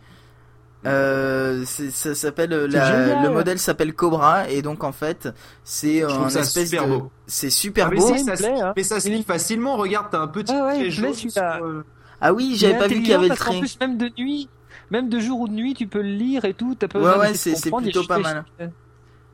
Euh, 0.87 1.65
ça 1.65 2.15
s'appelle 2.15 2.53
euh, 2.53 2.67
le 2.67 3.29
modèle 3.29 3.59
s'appelle 3.59 3.93
Cobra 3.93 4.49
et 4.49 4.61
donc 4.61 4.83
en 4.83 4.91
fait 4.91 5.29
c'est 5.63 6.03
un 6.03 6.27
espèce 6.27 6.69
super 6.69 6.87
de 6.87 6.97
beau. 6.97 7.11
c'est 7.25 7.49
super 7.49 7.87
Ah, 7.87 7.89
mais 7.91 7.97
beau. 7.97 8.15
si, 8.15 8.23
ça, 8.23 8.33
plaît, 8.33 8.61
hein. 8.61 8.73
mais 8.75 8.83
ça 8.83 8.99
se 8.99 9.07
Il 9.07 9.15
lit 9.15 9.23
facilement. 9.23 9.75
Regarde, 9.75 10.07
t'as 10.11 10.19
un 10.19 10.27
petit 10.27 10.53
Ah 10.55 10.65
ouais, 10.67 10.89
jaune 10.89 11.13
sur, 11.13 11.31
euh, 11.41 11.83
Ah 12.21 12.33
oui, 12.33 12.53
j'avais 12.55 12.77
pas 12.77 12.87
vu 12.87 12.95
qu'il 12.95 13.07
y 13.09 13.13
avait 13.13 13.23
le 13.29 13.35
qu'en 13.35 13.51
trait. 13.51 13.59
plus, 13.59 13.79
même 13.79 13.97
de 13.97 14.09
nuit, 14.17 14.49
même 14.91 15.09
de 15.09 15.19
jour 15.19 15.39
ou 15.41 15.47
de 15.47 15.53
nuit, 15.53 15.73
tu 15.73 15.87
peux 15.87 16.01
le 16.01 16.09
lire 16.09 16.45
et 16.45 16.53
tout. 16.53 16.75
T'as 16.75 16.87
pas 16.87 16.99
Ouais, 16.99 17.17
ouais, 17.17 17.33
c'est- 17.33 17.69
plutôt 17.71 18.03
pas 18.05 18.19
mal. 18.19 18.45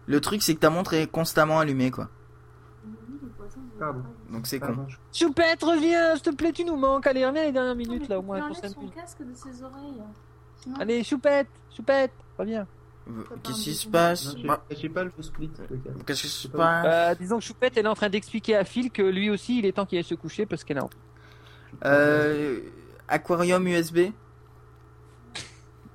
Le 0.05 0.19
truc 0.21 0.41
c'est 0.43 0.55
que 0.55 0.59
ta 0.59 0.69
montre 0.69 0.93
est 0.95 1.07
constamment 1.07 1.59
allumée 1.59 1.91
quoi. 1.91 2.09
Pardon. 3.79 4.01
Donc 4.31 4.47
c'est 4.47 4.59
con. 4.59 4.75
Choupette, 5.11 5.61
reviens, 5.63 6.13
s'il 6.15 6.23
te 6.23 6.29
plaît, 6.31 6.51
tu 6.51 6.63
nous 6.63 6.75
manques. 6.77 7.05
Allez, 7.07 7.25
reviens 7.25 7.43
les 7.43 7.51
dernières 7.51 7.75
minutes 7.75 8.07
là, 8.07 8.19
au 8.19 8.21
moins 8.21 8.47
pour 8.47 8.55
5 8.55 8.69
son 8.69 8.87
casque 8.87 9.19
de 9.19 9.33
ses 9.35 9.61
oreilles. 9.63 10.01
Allez, 10.79 11.03
Choupette, 11.03 11.47
Choupette, 11.75 12.11
reviens. 12.37 12.65
Qu'est-ce 13.43 13.63
qui 13.63 13.73
se 13.73 13.87
passe 13.87 14.33
j'ai- 14.79 14.87
pas 14.89 15.03
le 15.03 15.11
split. 15.21 15.51
Qu'est-ce 16.05 16.21
qui 16.21 16.27
se 16.29 16.47
passe 16.47 16.85
Euh, 16.87 17.15
disons 17.19 17.37
que 17.39 17.43
Choupette, 17.43 17.75
elle 17.77 17.85
est 17.85 17.89
en 17.89 17.95
train 17.95 18.09
d'expliquer 18.09 18.55
à 18.55 18.63
Phil 18.63 18.91
que 18.91 19.01
lui 19.01 19.29
aussi, 19.29 19.59
il 19.59 19.65
est 19.65 19.73
temps 19.73 19.85
qu'il 19.85 19.97
aille 19.97 20.03
se 20.05 20.15
coucher 20.15 20.45
parce 20.45 20.63
qu'elle 20.63 20.77
a. 20.77 20.87
Euh, 21.85 22.59
Aquarium 23.09 23.67
USB 23.67 23.97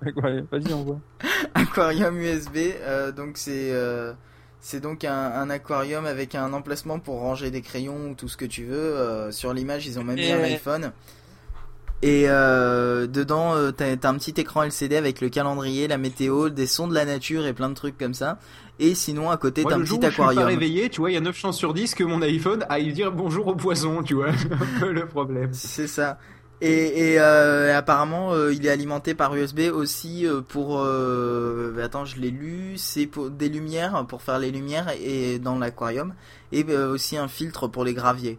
Ouais, 0.03 0.45
vas-y, 0.51 0.73
on 0.75 0.85
voit. 0.85 1.01
aquarium 1.55 2.17
USB. 2.19 2.57
euh, 2.83 3.11
donc 3.11 3.37
c'est 3.39 3.73
euh, 3.73 4.13
c'est 4.61 4.81
donc 4.81 5.05
un, 5.05 5.13
un 5.33 5.51
aquarium 5.51 6.05
avec 6.07 6.35
un 6.35 6.53
emplacement 6.53 6.99
pour 7.01 7.21
ranger 7.21 7.51
des 7.51 7.63
crayons 7.63 8.11
ou 8.11 8.15
tout 8.15 8.29
ce 8.29 8.37
que 8.37 8.45
tu 8.45 8.65
veux. 8.65 8.77
euh, 8.77 9.31
sur 9.33 9.53
l'image, 9.55 9.87
ils 9.87 9.99
ont 9.99 10.05
même 10.05 10.17
mis 10.17 10.31
un 10.31 10.43
iPhone. 10.43 10.93
Et 12.01 12.27
euh, 12.29 13.09
dedans, 13.09 13.57
euh, 13.57 13.73
t'as 13.73 14.09
un 14.09 14.15
petit 14.15 14.35
écran 14.41 14.63
LCD 14.63 14.97
avec 14.97 15.21
le 15.21 15.29
calendrier, 15.29 15.89
la 15.89 15.99
météo, 15.99 16.49
des 16.49 16.67
sons 16.67 16.87
de 16.87 16.95
la 16.95 17.05
nature 17.05 17.45
et 17.45 17.53
plein 17.53 17.69
de 17.69 17.75
trucs 17.75 17.99
comme 17.99 18.15
ça. 18.15 18.39
Et 18.79 18.95
sinon, 18.95 19.31
à 19.31 19.37
côté, 19.37 19.65
t'as 19.65 19.75
un 19.75 19.85
jour 19.85 19.99
petit 19.99 20.07
où 20.07 20.11
je 20.11 20.15
suis 20.15 20.23
pas 20.23 20.31
aquarium. 20.31 20.47
réveillé, 20.47 20.89
tu 20.91 21.01
vois, 21.01 21.11
il 21.11 21.15
y 21.15 21.17
a 21.17 21.21
9 21.21 21.37
chances 21.37 21.57
sur 21.59 21.75
10 21.75 21.97
que 21.97 22.05
mon 22.05 22.23
iPhone 22.23 22.65
aille 22.69 22.93
dire 22.93 23.11
bonjour 23.11 23.49
au 23.49 23.57
poisson, 23.57 24.03
tu 24.05 24.15
vois. 24.15 24.33
C'est 24.37 24.53
un 24.53 24.81
peu 24.81 24.93
le 24.93 25.07
problème. 25.07 25.51
C'est 25.53 25.89
ça. 25.89 26.19
Et, 26.61 27.13
et, 27.13 27.21
euh, 27.21 27.77
apparemment, 27.77 28.33
euh, 28.33 28.53
il 28.53 28.67
est 28.67 28.71
alimenté 28.71 29.15
par 29.15 29.35
USB 29.35 29.63
aussi 29.73 30.27
euh, 30.27 30.41
pour. 30.41 30.81
euh, 30.81 31.83
attends, 31.83 32.05
je 32.05 32.21
l'ai 32.21 32.31
lu. 32.31 32.75
C'est 32.77 33.07
pour 33.07 33.31
des 33.31 33.49
lumières 33.49 34.07
pour 34.09 34.23
faire 34.23 34.39
les 34.39 34.51
lumières 34.53 34.89
et 35.01 35.39
dans 35.41 35.59
l'aquarium 35.59 36.15
et 36.53 36.65
euh, 36.69 36.93
aussi 36.93 37.17
un 37.17 37.29
filtre 37.29 37.69
pour 37.69 37.85
les 37.85 37.95
graviers. 37.95 38.39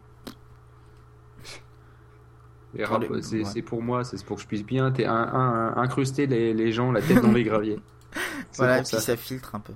Rap, 2.79 3.03
c'est 3.21 3.43
ouais. 3.43 3.61
pour 3.61 3.81
moi, 3.81 4.03
c'est 4.03 4.23
pour 4.23 4.35
que 4.37 4.43
je 4.43 4.47
puisse 4.47 4.63
bien 4.65 4.85
un, 4.85 4.93
un- 5.05 5.33
un- 5.33 5.77
incruster 5.77 6.27
les, 6.27 6.53
les 6.53 6.71
gens 6.71 6.91
la 6.91 7.01
tête 7.01 7.21
dans 7.21 7.31
les 7.31 7.43
graviers. 7.43 7.79
Voilà, 8.57 8.77
et 8.77 8.81
puis 8.81 8.89
ça. 8.89 8.99
ça 8.99 9.15
filtre 9.15 9.53
un 9.55 9.59
peu. 9.59 9.73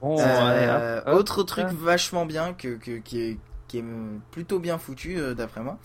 Bon, 0.00 0.16
ouais, 0.16 0.22
Euh, 0.26 1.00
hop. 1.06 1.14
autre 1.18 1.42
truc 1.42 1.66
hein. 1.68 1.74
vachement 1.76 2.24
bien 2.24 2.52
que, 2.52 2.76
que 2.76 2.98
qui 2.98 3.20
est 3.20 3.38
qui 3.66 3.78
est 3.78 3.84
plutôt 4.30 4.60
bien 4.60 4.78
foutu 4.78 5.18
euh, 5.18 5.34
d'après 5.34 5.60
moi. 5.60 5.76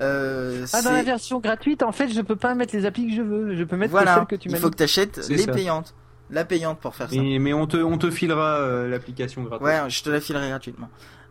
Euh, 0.00 0.66
Ah, 0.72 0.82
dans 0.82 0.92
la 0.92 1.02
version 1.04 1.38
gratuite, 1.40 1.82
en 1.84 1.92
fait, 1.92 2.08
je 2.08 2.20
peux 2.20 2.36
pas 2.36 2.54
mettre 2.54 2.74
les 2.76 2.84
applis 2.84 3.08
que 3.08 3.14
je 3.14 3.22
veux. 3.22 3.54
Je 3.56 3.62
peux 3.64 3.76
mettre 3.76 3.92
voilà, 3.92 4.16
celles 4.16 4.26
que 4.26 4.34
tu 4.36 4.48
il 4.48 4.52
m'as 4.52 4.58
faut 4.58 4.66
mis. 4.66 4.72
que 4.72 4.76
tu 4.78 4.82
achètes 4.82 5.28
les 5.28 5.38
ça. 5.38 5.52
payantes, 5.52 5.94
la 6.30 6.44
payante 6.44 6.80
pour 6.80 6.94
faire 6.96 7.08
ça. 7.10 7.16
Mais, 7.16 7.38
mais 7.38 7.52
on 7.52 7.66
te 7.68 7.76
on 7.76 7.96
te 7.96 8.10
filera 8.10 8.56
euh, 8.58 8.88
l'application 8.88 9.42
gratuite. 9.44 9.66
Ouais, 9.66 9.88
je 9.88 10.02
te 10.02 10.10
la 10.10 10.20
filerai 10.20 10.48
gratuitement. 10.48 10.88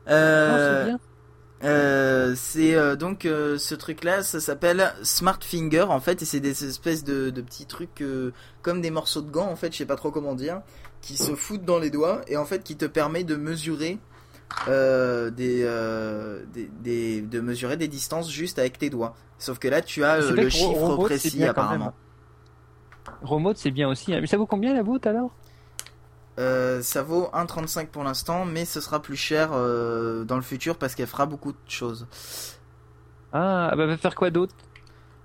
Non, 0.07 0.13
Euh, 0.13 0.83
c'est 0.83 0.89
bien. 0.91 0.99
Euh, 1.63 2.35
c'est 2.37 2.75
euh, 2.75 2.95
donc 2.95 3.25
euh, 3.25 3.57
ce 3.57 3.75
truc-là, 3.75 4.23
ça 4.23 4.39
s'appelle 4.39 4.93
Smart 5.03 5.39
Finger 5.41 5.81
en 5.89 5.99
fait, 5.99 6.21
et 6.21 6.25
c'est 6.25 6.39
des 6.39 6.63
espèces 6.63 7.03
de, 7.03 7.29
de 7.31 7.41
petits 7.41 7.65
trucs 7.65 8.01
comme 8.61 8.79
des 8.81 8.91
morceaux 8.91 9.21
de 9.21 9.29
gants 9.29 9.49
en 9.49 9.55
fait, 9.57 9.73
je 9.73 9.77
sais 9.79 9.85
pas 9.85 9.97
trop 9.97 10.09
comment 10.11 10.35
dire, 10.35 10.61
qui 11.01 11.17
se 11.17 11.35
foutent 11.35 11.65
dans 11.65 11.77
les 11.79 11.89
doigts 11.89 12.21
et 12.27 12.37
en 12.37 12.45
fait 12.45 12.63
qui 12.63 12.77
te 12.77 12.85
permet 12.85 13.25
de 13.25 13.35
mesurer 13.35 13.97
des, 14.67 15.29
des, 16.53 16.69
des- 16.81 17.21
de 17.21 17.39
mesurer 17.41 17.75
des 17.77 17.87
distances 17.89 18.31
juste 18.31 18.57
avec 18.57 18.77
tes 18.77 18.89
doigts. 18.89 19.15
Sauf 19.37 19.59
que 19.59 19.67
là, 19.67 19.81
tu 19.81 20.03
as 20.03 20.17
le 20.19 20.49
chiffre 20.49 20.73
Remote, 20.81 21.05
précis 21.05 21.29
apparemment. 21.49 21.93
Remote, 23.21 23.57
c'est 23.57 23.71
bien 23.71 23.87
aussi. 23.89 24.13
hein. 24.13 24.19
Mais 24.21 24.27
ça 24.27 24.37
vaut 24.37 24.45
combien 24.45 24.73
la 24.73 24.83
vôtre 24.83 25.07
alors? 25.07 25.31
Euh, 26.39 26.81
ça 26.81 27.03
vaut 27.03 27.29
1,35 27.33 27.87
pour 27.87 28.03
l'instant, 28.03 28.45
mais 28.45 28.65
ce 28.65 28.79
sera 28.81 29.01
plus 29.01 29.17
cher 29.17 29.49
euh, 29.53 30.23
dans 30.23 30.37
le 30.37 30.41
futur 30.41 30.77
parce 30.77 30.95
qu'elle 30.95 31.07
fera 31.07 31.25
beaucoup 31.25 31.51
de 31.51 31.57
choses. 31.67 32.07
Ah, 33.33 33.73
bah 33.75 33.85
va 33.85 33.97
faire 33.97 34.15
quoi 34.15 34.31
d'autre? 34.31 34.55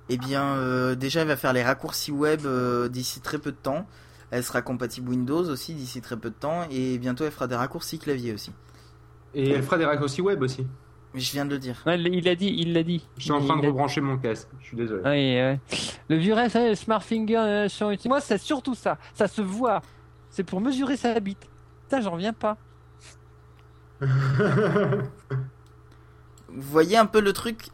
Eh 0.09 0.19
bien, 0.19 0.57
euh, 0.57 0.95
déjà, 0.95 1.23
elle 1.23 1.29
va 1.29 1.37
faire 1.37 1.53
les 1.53 1.63
raccourcis 1.63 2.13
web 2.13 2.41
euh, 2.45 2.89
d'ici 2.89 3.21
très 3.21 3.39
peu 3.39 3.53
de 3.53 3.57
temps. 3.57 3.87
Elle 4.31 4.43
sera 4.45 4.61
compatible 4.63 5.09
Windows 5.09 5.49
aussi 5.49 5.75
d'ici 5.75 6.01
très 6.01 6.17
peu 6.17 6.31
de 6.31 6.35
temps. 6.35 6.67
Et 6.71 6.99
bientôt, 6.99 7.25
elle 7.25 7.31
fera 7.31 7.47
des 7.47 7.55
raccourcis 7.55 7.99
clavier 7.99 8.35
aussi. 8.35 8.53
Et 9.35 9.51
elle 9.51 9.63
fera 9.63 9.79
des 9.79 9.85
raccourcis 9.85 10.21
web 10.21 10.43
aussi. 10.43 10.67
Mais 11.15 11.21
je 11.21 11.33
viens 11.33 11.45
de 11.45 11.51
le 11.51 11.59
dire. 11.59 11.81
Ouais, 11.87 11.99
Il 11.99 12.25
l'a 12.25 12.35
dit, 12.35 12.55
il 12.59 12.73
l'a 12.73 12.83
dit. 12.83 13.07
Je 13.17 13.25
suis 13.25 13.33
en 13.33 13.41
train 13.41 13.57
Il 13.57 13.63
de 13.63 13.69
rebrancher 13.69 14.01
mon 14.01 14.19
casque. 14.19 14.49
Je 14.61 14.67
suis 14.67 14.77
désolé. 14.77 15.03
Ouais, 15.03 15.11
ouais. 15.11 15.61
Le 16.09 16.17
vieux 16.17 16.35
reste, 16.35 16.57
le 16.57 16.75
Smart 16.75 17.03
Finger, 17.03 17.39
euh, 17.39 17.91
utiles. 17.93 18.09
moi 18.09 18.21
c'est 18.21 18.39
surtout 18.39 18.75
ça, 18.75 18.99
ça 19.15 19.29
se 19.29 19.41
voit. 19.41 19.81
C'est 20.35 20.43
pour 20.43 20.61
mesurer 20.61 20.97
sa 20.97 21.21
bite. 21.21 21.49
Ça, 21.89 22.01
j'en 22.01 22.11
reviens 22.11 22.33
pas. 22.33 22.57
Vous 24.01 24.09
voyez 26.61 26.97
un 26.97 27.07
peu 27.07 27.21
le 27.21 27.33
truc? 27.33 27.69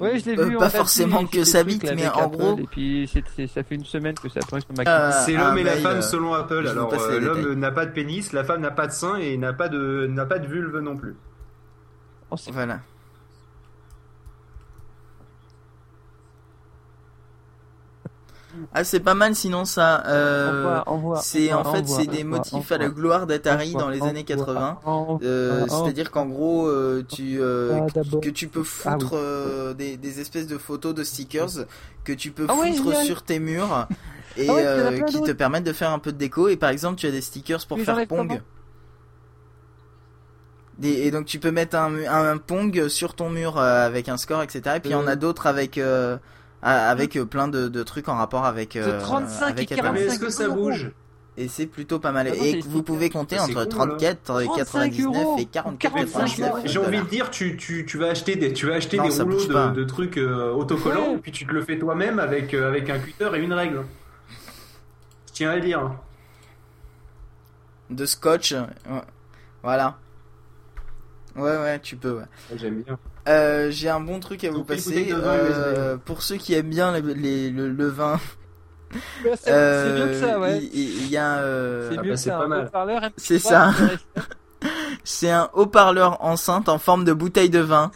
Ouais, 0.00 0.18
je 0.18 0.24
l'ai 0.30 0.36
Euh, 0.38 0.46
vu. 0.46 0.56
Pas 0.56 0.68
forcément 0.70 1.24
que 1.26 1.42
trucs, 1.60 1.66
bite, 1.66 1.84
mais 1.94 2.08
en 2.08 2.24
Apple, 2.24 2.36
gros. 2.36 2.58
Et 2.58 2.66
puis 2.66 3.08
ça 3.48 3.62
fait 3.62 3.74
une 3.76 3.84
semaine 3.84 4.14
que 4.16 4.28
ça 4.28 4.40
apparaît 4.42 4.62
sur 4.62 4.72
ma 4.76 4.82
Euh, 4.90 5.10
C'est 5.24 5.34
l'homme 5.34 5.58
et 5.58 5.62
la 5.62 5.74
mail, 5.74 5.82
femme 5.82 5.98
euh, 5.98 6.02
selon 6.02 6.34
Apple. 6.34 6.66
Alors 6.66 6.92
euh, 6.94 7.20
l'homme 7.20 7.54
n'a 7.54 7.70
pas 7.70 7.86
de 7.86 7.92
pénis, 7.92 8.32
la 8.32 8.42
femme 8.42 8.60
n'a 8.62 8.72
pas 8.72 8.88
de 8.88 8.92
sein 8.92 9.16
et 9.16 9.36
n'a 9.36 9.52
pas 9.52 9.68
de 9.68 10.08
n'a 10.10 10.26
pas 10.26 10.40
de 10.40 10.46
vulve 10.48 10.78
non 10.80 10.96
plus. 10.96 11.14
Oh, 12.32 12.36
c'est- 12.36 12.50
Voilà. 12.50 12.80
Ah, 18.74 18.84
c'est 18.84 19.00
pas 19.00 19.14
mal 19.14 19.34
sinon 19.34 19.64
ça. 19.64 20.04
Euh, 20.06 20.80
c'est 21.22 21.52
en 21.52 21.64
fait 21.64 21.88
c'est 21.88 22.06
des 22.06 22.22
motifs 22.24 22.70
à 22.72 22.78
la 22.78 22.88
gloire 22.88 23.26
d'Atari 23.26 23.72
dans 23.72 23.88
les 23.88 24.02
années 24.02 24.24
envoie, 24.30 24.44
80. 24.46 24.78
envoie, 24.84 25.18
Euh. 25.22 25.66
C'est-à-dire 25.68 26.10
qu'en 26.10 26.26
gros, 26.26 26.66
euh, 26.66 27.02
tu 27.08 27.40
Ah, 27.42 27.86
que 28.20 28.28
tu 28.30 28.48
peux 28.48 28.62
Ah, 28.84 28.98
foutre 28.98 29.74
des, 29.76 29.96
des 29.96 30.20
espèces 30.20 30.46
de 30.46 30.58
photos 30.58 30.94
de 30.94 31.02
stickers 31.04 31.66
que 32.04 32.12
tu 32.12 32.30
peux 32.30 32.46
Ah 32.48 32.54
foutre 32.54 32.96
sur 33.04 33.22
tes 33.22 33.38
murs 33.38 33.88
et 34.36 34.46
qui 35.08 35.22
te 35.22 35.32
permettent 35.32 35.64
de 35.64 35.72
faire 35.72 35.90
un 35.90 35.98
peu 35.98 36.12
de 36.12 36.18
déco. 36.18 36.48
Et 36.48 36.56
par 36.56 36.70
exemple, 36.70 36.96
tu 36.96 37.06
as 37.06 37.10
des 37.10 37.20
stickers 37.22 37.66
pour 37.66 37.78
faire 37.80 38.06
Pong. 38.06 38.40
Des- 40.78 40.88
et 41.06 41.10
donc 41.10 41.26
tu 41.26 41.38
peux 41.38 41.50
mettre 41.50 41.76
un, 41.76 41.94
un, 42.06 42.32
un 42.32 42.38
Pong 42.38 42.88
sur 42.88 43.14
ton 43.14 43.28
mur 43.30 43.58
avec 43.58 44.08
un 44.08 44.16
score, 44.16 44.42
etc. 44.42 44.60
Et 44.76 44.80
puis 44.80 44.90
il 44.90 44.92
y 44.92 44.96
en 44.96 45.06
a 45.06 45.16
d'autres 45.16 45.46
avec 45.46 45.78
avec 46.62 47.16
euh, 47.16 47.24
plein 47.24 47.48
de, 47.48 47.68
de 47.68 47.82
trucs 47.82 48.08
en 48.08 48.14
rapport 48.16 48.44
avec 48.44 48.76
euh, 48.76 49.00
35 49.00 49.48
avec 49.50 49.72
et 49.72 49.74
Apple. 49.74 49.82
45 49.84 49.92
Mais 49.92 50.06
est-ce 50.06 50.18
que 50.20 50.30
ça 50.30 50.48
bouge 50.48 50.90
Et 51.36 51.48
c'est 51.48 51.66
plutôt 51.66 51.98
pas 51.98 52.12
mal. 52.12 52.28
Ah 52.30 52.36
non, 52.36 52.42
et 52.44 52.60
vous 52.60 52.82
pouvez 52.82 53.10
compter 53.10 53.38
entre 53.40 53.52
con, 53.54 53.60
là. 53.60 53.66
34, 53.66 54.22
35 54.22 54.56
99 54.56 55.06
euros 55.16 55.36
et 55.38 55.44
44, 55.46 55.78
45 55.78 56.18
99 56.36 56.48
euros. 56.50 56.58
J'ai 56.64 56.78
envie 56.78 56.98
de 56.98 57.08
dire, 57.08 57.30
tu, 57.30 57.56
tu, 57.56 57.84
tu 57.86 57.98
vas 57.98 58.08
acheter 58.08 58.36
des, 58.36 58.52
tu 58.52 58.66
vas 58.66 58.74
acheter 58.74 58.96
Non, 58.98 59.08
des 59.08 59.22
rouleaux 59.22 59.44
de, 59.46 59.70
de 59.74 59.84
trucs 59.84 60.18
euh, 60.18 60.52
autocollants, 60.52 61.12
Ouais. 61.12 61.18
puis 61.18 61.32
tu 61.32 61.46
te 61.46 61.52
le 61.52 61.62
fais 61.62 61.78
toi-même 61.78 62.18
avec, 62.18 62.54
euh, 62.54 62.68
avec 62.68 62.88
un 62.90 62.98
cutter 62.98 63.30
et 63.34 63.38
une 63.40 63.52
règle. 63.52 63.82
Je 65.28 65.32
tiens 65.32 65.50
à 65.50 65.54
le 65.56 65.62
dire. 65.62 65.90
de 67.90 68.06
scotch. 68.06 68.54
Voilà. 69.62 69.96
Ouais, 71.36 71.56
ouais, 71.58 71.80
tu 71.80 71.96
peux, 71.96 72.12
ouais. 72.18 72.24
J'aime 72.56 72.82
bien. 72.82 72.98
Euh, 73.28 73.70
J'ai 73.70 73.88
un 73.88 74.00
bon 74.00 74.20
truc 74.20 74.44
à 74.44 74.50
vous 74.50 74.58
Donc, 74.58 74.66
passer. 74.68 75.08
Euh, 75.12 75.96
pour 75.96 76.22
ceux 76.22 76.36
qui 76.36 76.54
aiment 76.54 76.68
bien 76.70 76.92
les- 76.98 77.14
les- 77.14 77.50
le, 77.50 77.70
le 77.70 77.86
vin, 77.88 78.18
Ouais, 79.24 79.30
C'est 79.40 79.50
euh, 79.52 80.06
mieux 80.06 80.12
que 80.12 80.20
ça, 80.20 80.38
ouais. 80.38 80.58
il, 80.72 81.08
y 81.08 81.16
a. 81.16 81.38
euh, 81.38 81.90
C'est 81.90 81.96
Ah 81.98 82.02
mieux 82.02 82.08
bah, 82.10 82.14
que 82.14 82.20
c'est 82.20 82.28
ça. 82.30 82.36
pas 82.38 82.44
un 82.44 82.48
mal. 82.48 82.64
haut-parleur, 82.66 83.00
MP3, 83.02 83.12
C'est 83.16 83.38
ça. 83.38 83.72
C'est 85.04 85.30
un 85.30 85.48
haut-parleur 85.54 86.22
enceinte 86.24 86.68
en 86.68 86.78
forme 86.78 87.04
de 87.04 87.12
bouteille 87.12 87.50
de 87.50 87.58
vin. 87.60 87.90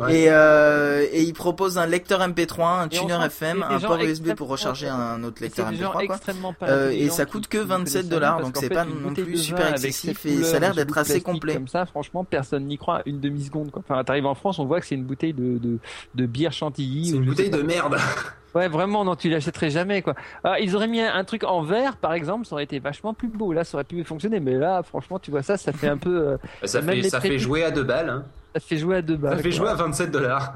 Ouais. 0.00 0.22
Et, 0.22 0.26
euh, 0.30 1.06
et 1.12 1.22
il 1.22 1.34
propose 1.34 1.76
un 1.76 1.84
lecteur 1.84 2.20
MP3, 2.20 2.84
un 2.84 2.88
tuner 2.88 3.18
sent 3.20 3.26
FM, 3.26 3.64
un 3.68 3.78
port 3.78 4.00
USB 4.00 4.32
pour 4.34 4.48
recharger 4.48 4.88
un 4.88 5.22
autre 5.24 5.42
lecteur 5.42 5.68
des 5.68 5.76
gens 5.76 5.92
MP3. 5.92 6.06
Quoi. 6.06 6.68
Euh, 6.68 6.90
et 6.90 7.10
ça 7.10 7.26
coûte 7.26 7.48
que 7.48 7.58
qui 7.58 7.64
27 7.66 7.92
connaissent 7.92 8.08
dollars, 8.08 8.40
donc 8.40 8.56
c'est 8.56 8.70
pas 8.70 8.84
non 8.86 9.12
plus 9.12 9.36
super 9.36 9.72
excessif 9.72 10.24
et 10.24 10.42
ça 10.42 10.56
a 10.56 10.60
l'air 10.60 10.74
d'être 10.74 10.96
assez 10.96 11.20
complet. 11.20 11.54
Comme 11.54 11.68
ça, 11.68 11.84
franchement, 11.84 12.24
personne 12.24 12.66
n'y 12.66 12.78
croit 12.78 13.02
une 13.04 13.20
demi-seconde. 13.20 13.70
Quoi. 13.70 13.82
Enfin, 13.86 14.02
t'arrives 14.02 14.26
en 14.26 14.34
France, 14.34 14.58
on 14.58 14.64
voit 14.64 14.80
que 14.80 14.86
c'est 14.86 14.94
une 14.94 15.04
bouteille 15.04 15.34
de, 15.34 15.58
de, 15.58 15.78
de 16.14 16.26
bière 16.26 16.52
chantilly. 16.52 17.10
C'est 17.10 17.16
une 17.16 17.26
bouteille 17.26 17.50
de 17.50 17.62
merde. 17.62 17.96
Ouais, 18.52 18.66
vraiment, 18.66 19.04
non, 19.04 19.14
tu 19.14 19.30
l'achèterais 19.30 19.70
jamais, 19.70 20.02
quoi. 20.02 20.16
Alors, 20.42 20.58
ils 20.58 20.74
auraient 20.74 20.88
mis 20.88 21.00
un, 21.00 21.14
un 21.14 21.22
truc 21.22 21.44
en 21.44 21.62
verre, 21.62 21.96
par 21.96 22.14
exemple, 22.14 22.46
ça 22.46 22.54
aurait 22.54 22.64
été 22.64 22.80
vachement 22.80 23.14
plus 23.14 23.28
beau. 23.28 23.52
Là, 23.52 23.62
ça 23.62 23.76
aurait 23.76 23.84
pu 23.84 24.02
fonctionner, 24.02 24.40
mais 24.40 24.54
là, 24.54 24.82
franchement, 24.82 25.20
tu 25.20 25.30
vois 25.30 25.42
ça, 25.42 25.56
ça 25.56 25.72
fait 25.72 25.86
un 25.86 25.98
peu, 25.98 26.30
euh, 26.30 26.36
Ça 26.64 26.82
fait, 26.82 27.02
ça 27.02 27.20
jouer 27.36 27.62
à 27.62 27.70
deux 27.70 27.84
balles. 27.84 28.08
Hein. 28.10 28.24
Ça 28.54 28.60
fait 28.60 28.76
jouer 28.76 28.96
à 28.96 29.02
deux 29.02 29.16
balles. 29.16 29.36
Ça 29.36 29.42
fait 29.42 29.50
quoi. 29.50 29.58
jouer 29.58 29.68
à 29.68 29.74
27 29.74 30.10
dollars. 30.10 30.54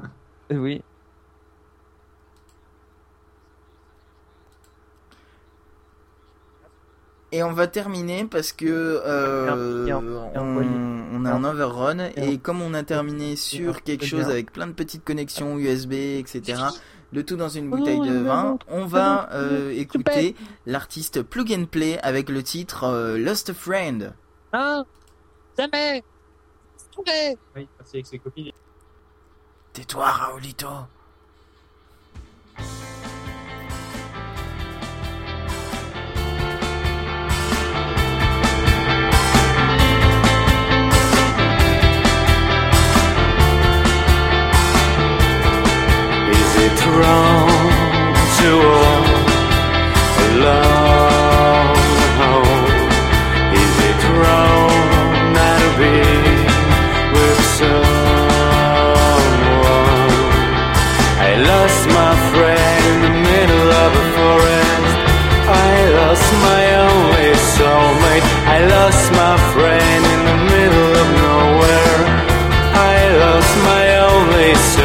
Euh, 0.51 0.57
Oui. 0.57 0.81
Et 7.31 7.43
on 7.43 7.51
va 7.51 7.67
terminer 7.67 8.23
parce 8.23 8.53
que 8.53 8.65
euh, 8.65 9.87
on, 10.35 10.63
on 11.13 11.25
a 11.25 11.31
un 11.31 11.43
overrun 11.43 11.99
Et 12.15 12.37
comme 12.37 12.61
on 12.61 12.73
a 12.73 12.83
terminé 12.83 13.35
sur 13.35 13.83
quelque 13.83 14.05
chose 14.05 14.29
avec 14.29 14.53
plein 14.53 14.67
de 14.67 14.71
petites 14.71 15.03
connexions 15.03 15.57
USB, 15.57 15.93
etc. 15.93 16.61
Le 17.11 17.25
tout 17.25 17.35
dans 17.35 17.49
une 17.49 17.69
bouteille 17.69 17.99
de 17.99 18.19
vin. 18.19 18.57
On 18.69 18.85
va 18.85 19.29
euh, 19.33 19.71
écouter 19.71 20.35
l'artiste 20.65 21.23
Plug 21.23 21.51
and 21.51 21.65
Play 21.65 21.99
avec 22.03 22.29
le 22.29 22.41
titre 22.41 22.85
euh, 22.85 23.17
Lost 23.17 23.53
Friend. 23.53 24.13
Hein 24.53 24.85
Jamais 25.57 26.03
Trouvé 26.95 27.37
Oui, 27.55 27.67
c'est 27.83 27.97
avec 27.97 28.07
ses 28.07 28.19
copines. 28.19 28.51
Tais-toi, 29.73 30.05
Raoulito. 30.05 30.67
This. 74.45 74.75
say. 74.75 74.84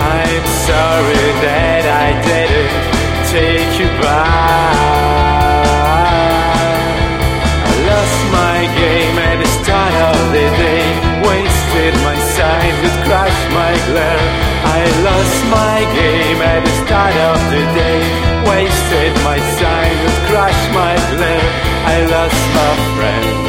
I'm 0.00 0.46
sorry 0.64 1.26
that 1.44 1.84
I 1.84 2.08
didn't 2.24 2.72
take 3.28 3.72
you 3.76 3.88
by. 4.00 4.24
I 7.68 7.72
lost 7.92 8.20
my 8.40 8.58
game 8.72 9.16
at 9.28 9.36
the 9.36 9.48
start 9.60 9.94
of 10.08 10.16
the 10.32 10.48
day. 10.64 10.84
Wasted 11.28 11.94
my 12.08 12.16
sight, 12.32 12.76
it 12.88 12.96
crashed 13.04 13.48
my 13.52 13.72
glare. 13.92 14.24
I 14.64 14.80
lost 15.08 15.38
my 15.52 15.78
game 15.92 16.40
at 16.40 16.64
the 16.64 16.74
start 16.88 17.16
of 17.28 17.38
the 17.52 17.62
day. 17.76 18.00
Wasted 18.48 19.12
my 19.28 19.38
sight, 19.60 19.98
it 20.08 20.18
crashed 20.32 20.70
my 20.72 20.96
glare. 21.12 21.48
I 21.84 21.96
lost 22.08 22.42
my 22.56 22.72
friend. 22.96 23.41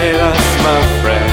I 0.00 0.12
lost 0.12 0.58
my 0.62 0.80
friend. 1.02 1.28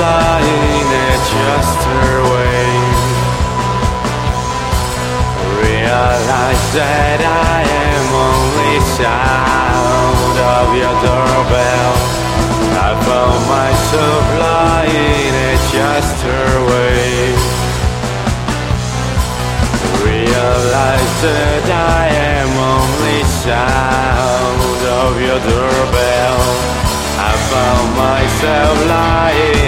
Lying 0.00 0.88
at 1.08 1.20
just 1.36 1.78
her 1.92 2.16
way. 2.32 2.68
Realize 5.60 6.64
that 6.80 7.20
I 7.20 7.60
am 7.92 8.06
only 8.32 8.76
sound 8.96 10.36
of 10.56 10.66
your 10.80 10.96
doorbell. 11.04 11.94
I 12.80 12.90
found 13.08 13.40
myself 13.56 14.24
lying 14.48 15.34
at 15.50 15.60
just 15.76 16.16
her 16.28 16.52
way. 16.72 17.36
Realize 20.00 21.12
that 21.28 21.66
I 21.68 22.04
am 22.32 22.50
only 22.72 23.20
sound 23.44 24.80
of 25.04 25.12
your 25.20 25.40
doorbell. 25.44 26.40
I 27.20 27.32
found 27.52 27.88
myself 28.00 28.76
lying 28.88 29.59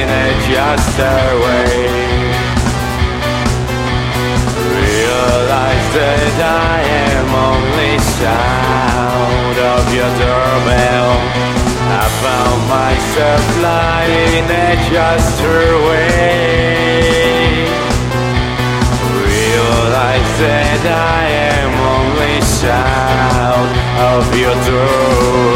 passed 0.76 0.98
away 0.98 1.84
Realize 4.72 5.88
that 5.98 6.36
I 6.40 6.80
am 7.12 7.28
only 7.52 7.94
sound 8.16 9.56
of 9.74 9.84
your 9.96 10.12
doorbell. 10.22 11.12
I 11.92 12.06
found 12.24 12.60
myself 12.78 13.44
lying 13.60 14.46
at 14.48 14.78
just 14.88 15.40
her 15.44 15.68
way 15.88 16.32
Realize 19.28 20.32
that 20.44 20.82
I 20.88 21.22
am 21.52 21.72
only 21.96 22.36
sound 22.60 23.68
of 24.12 24.24
your 24.40 24.56
door 24.70 25.51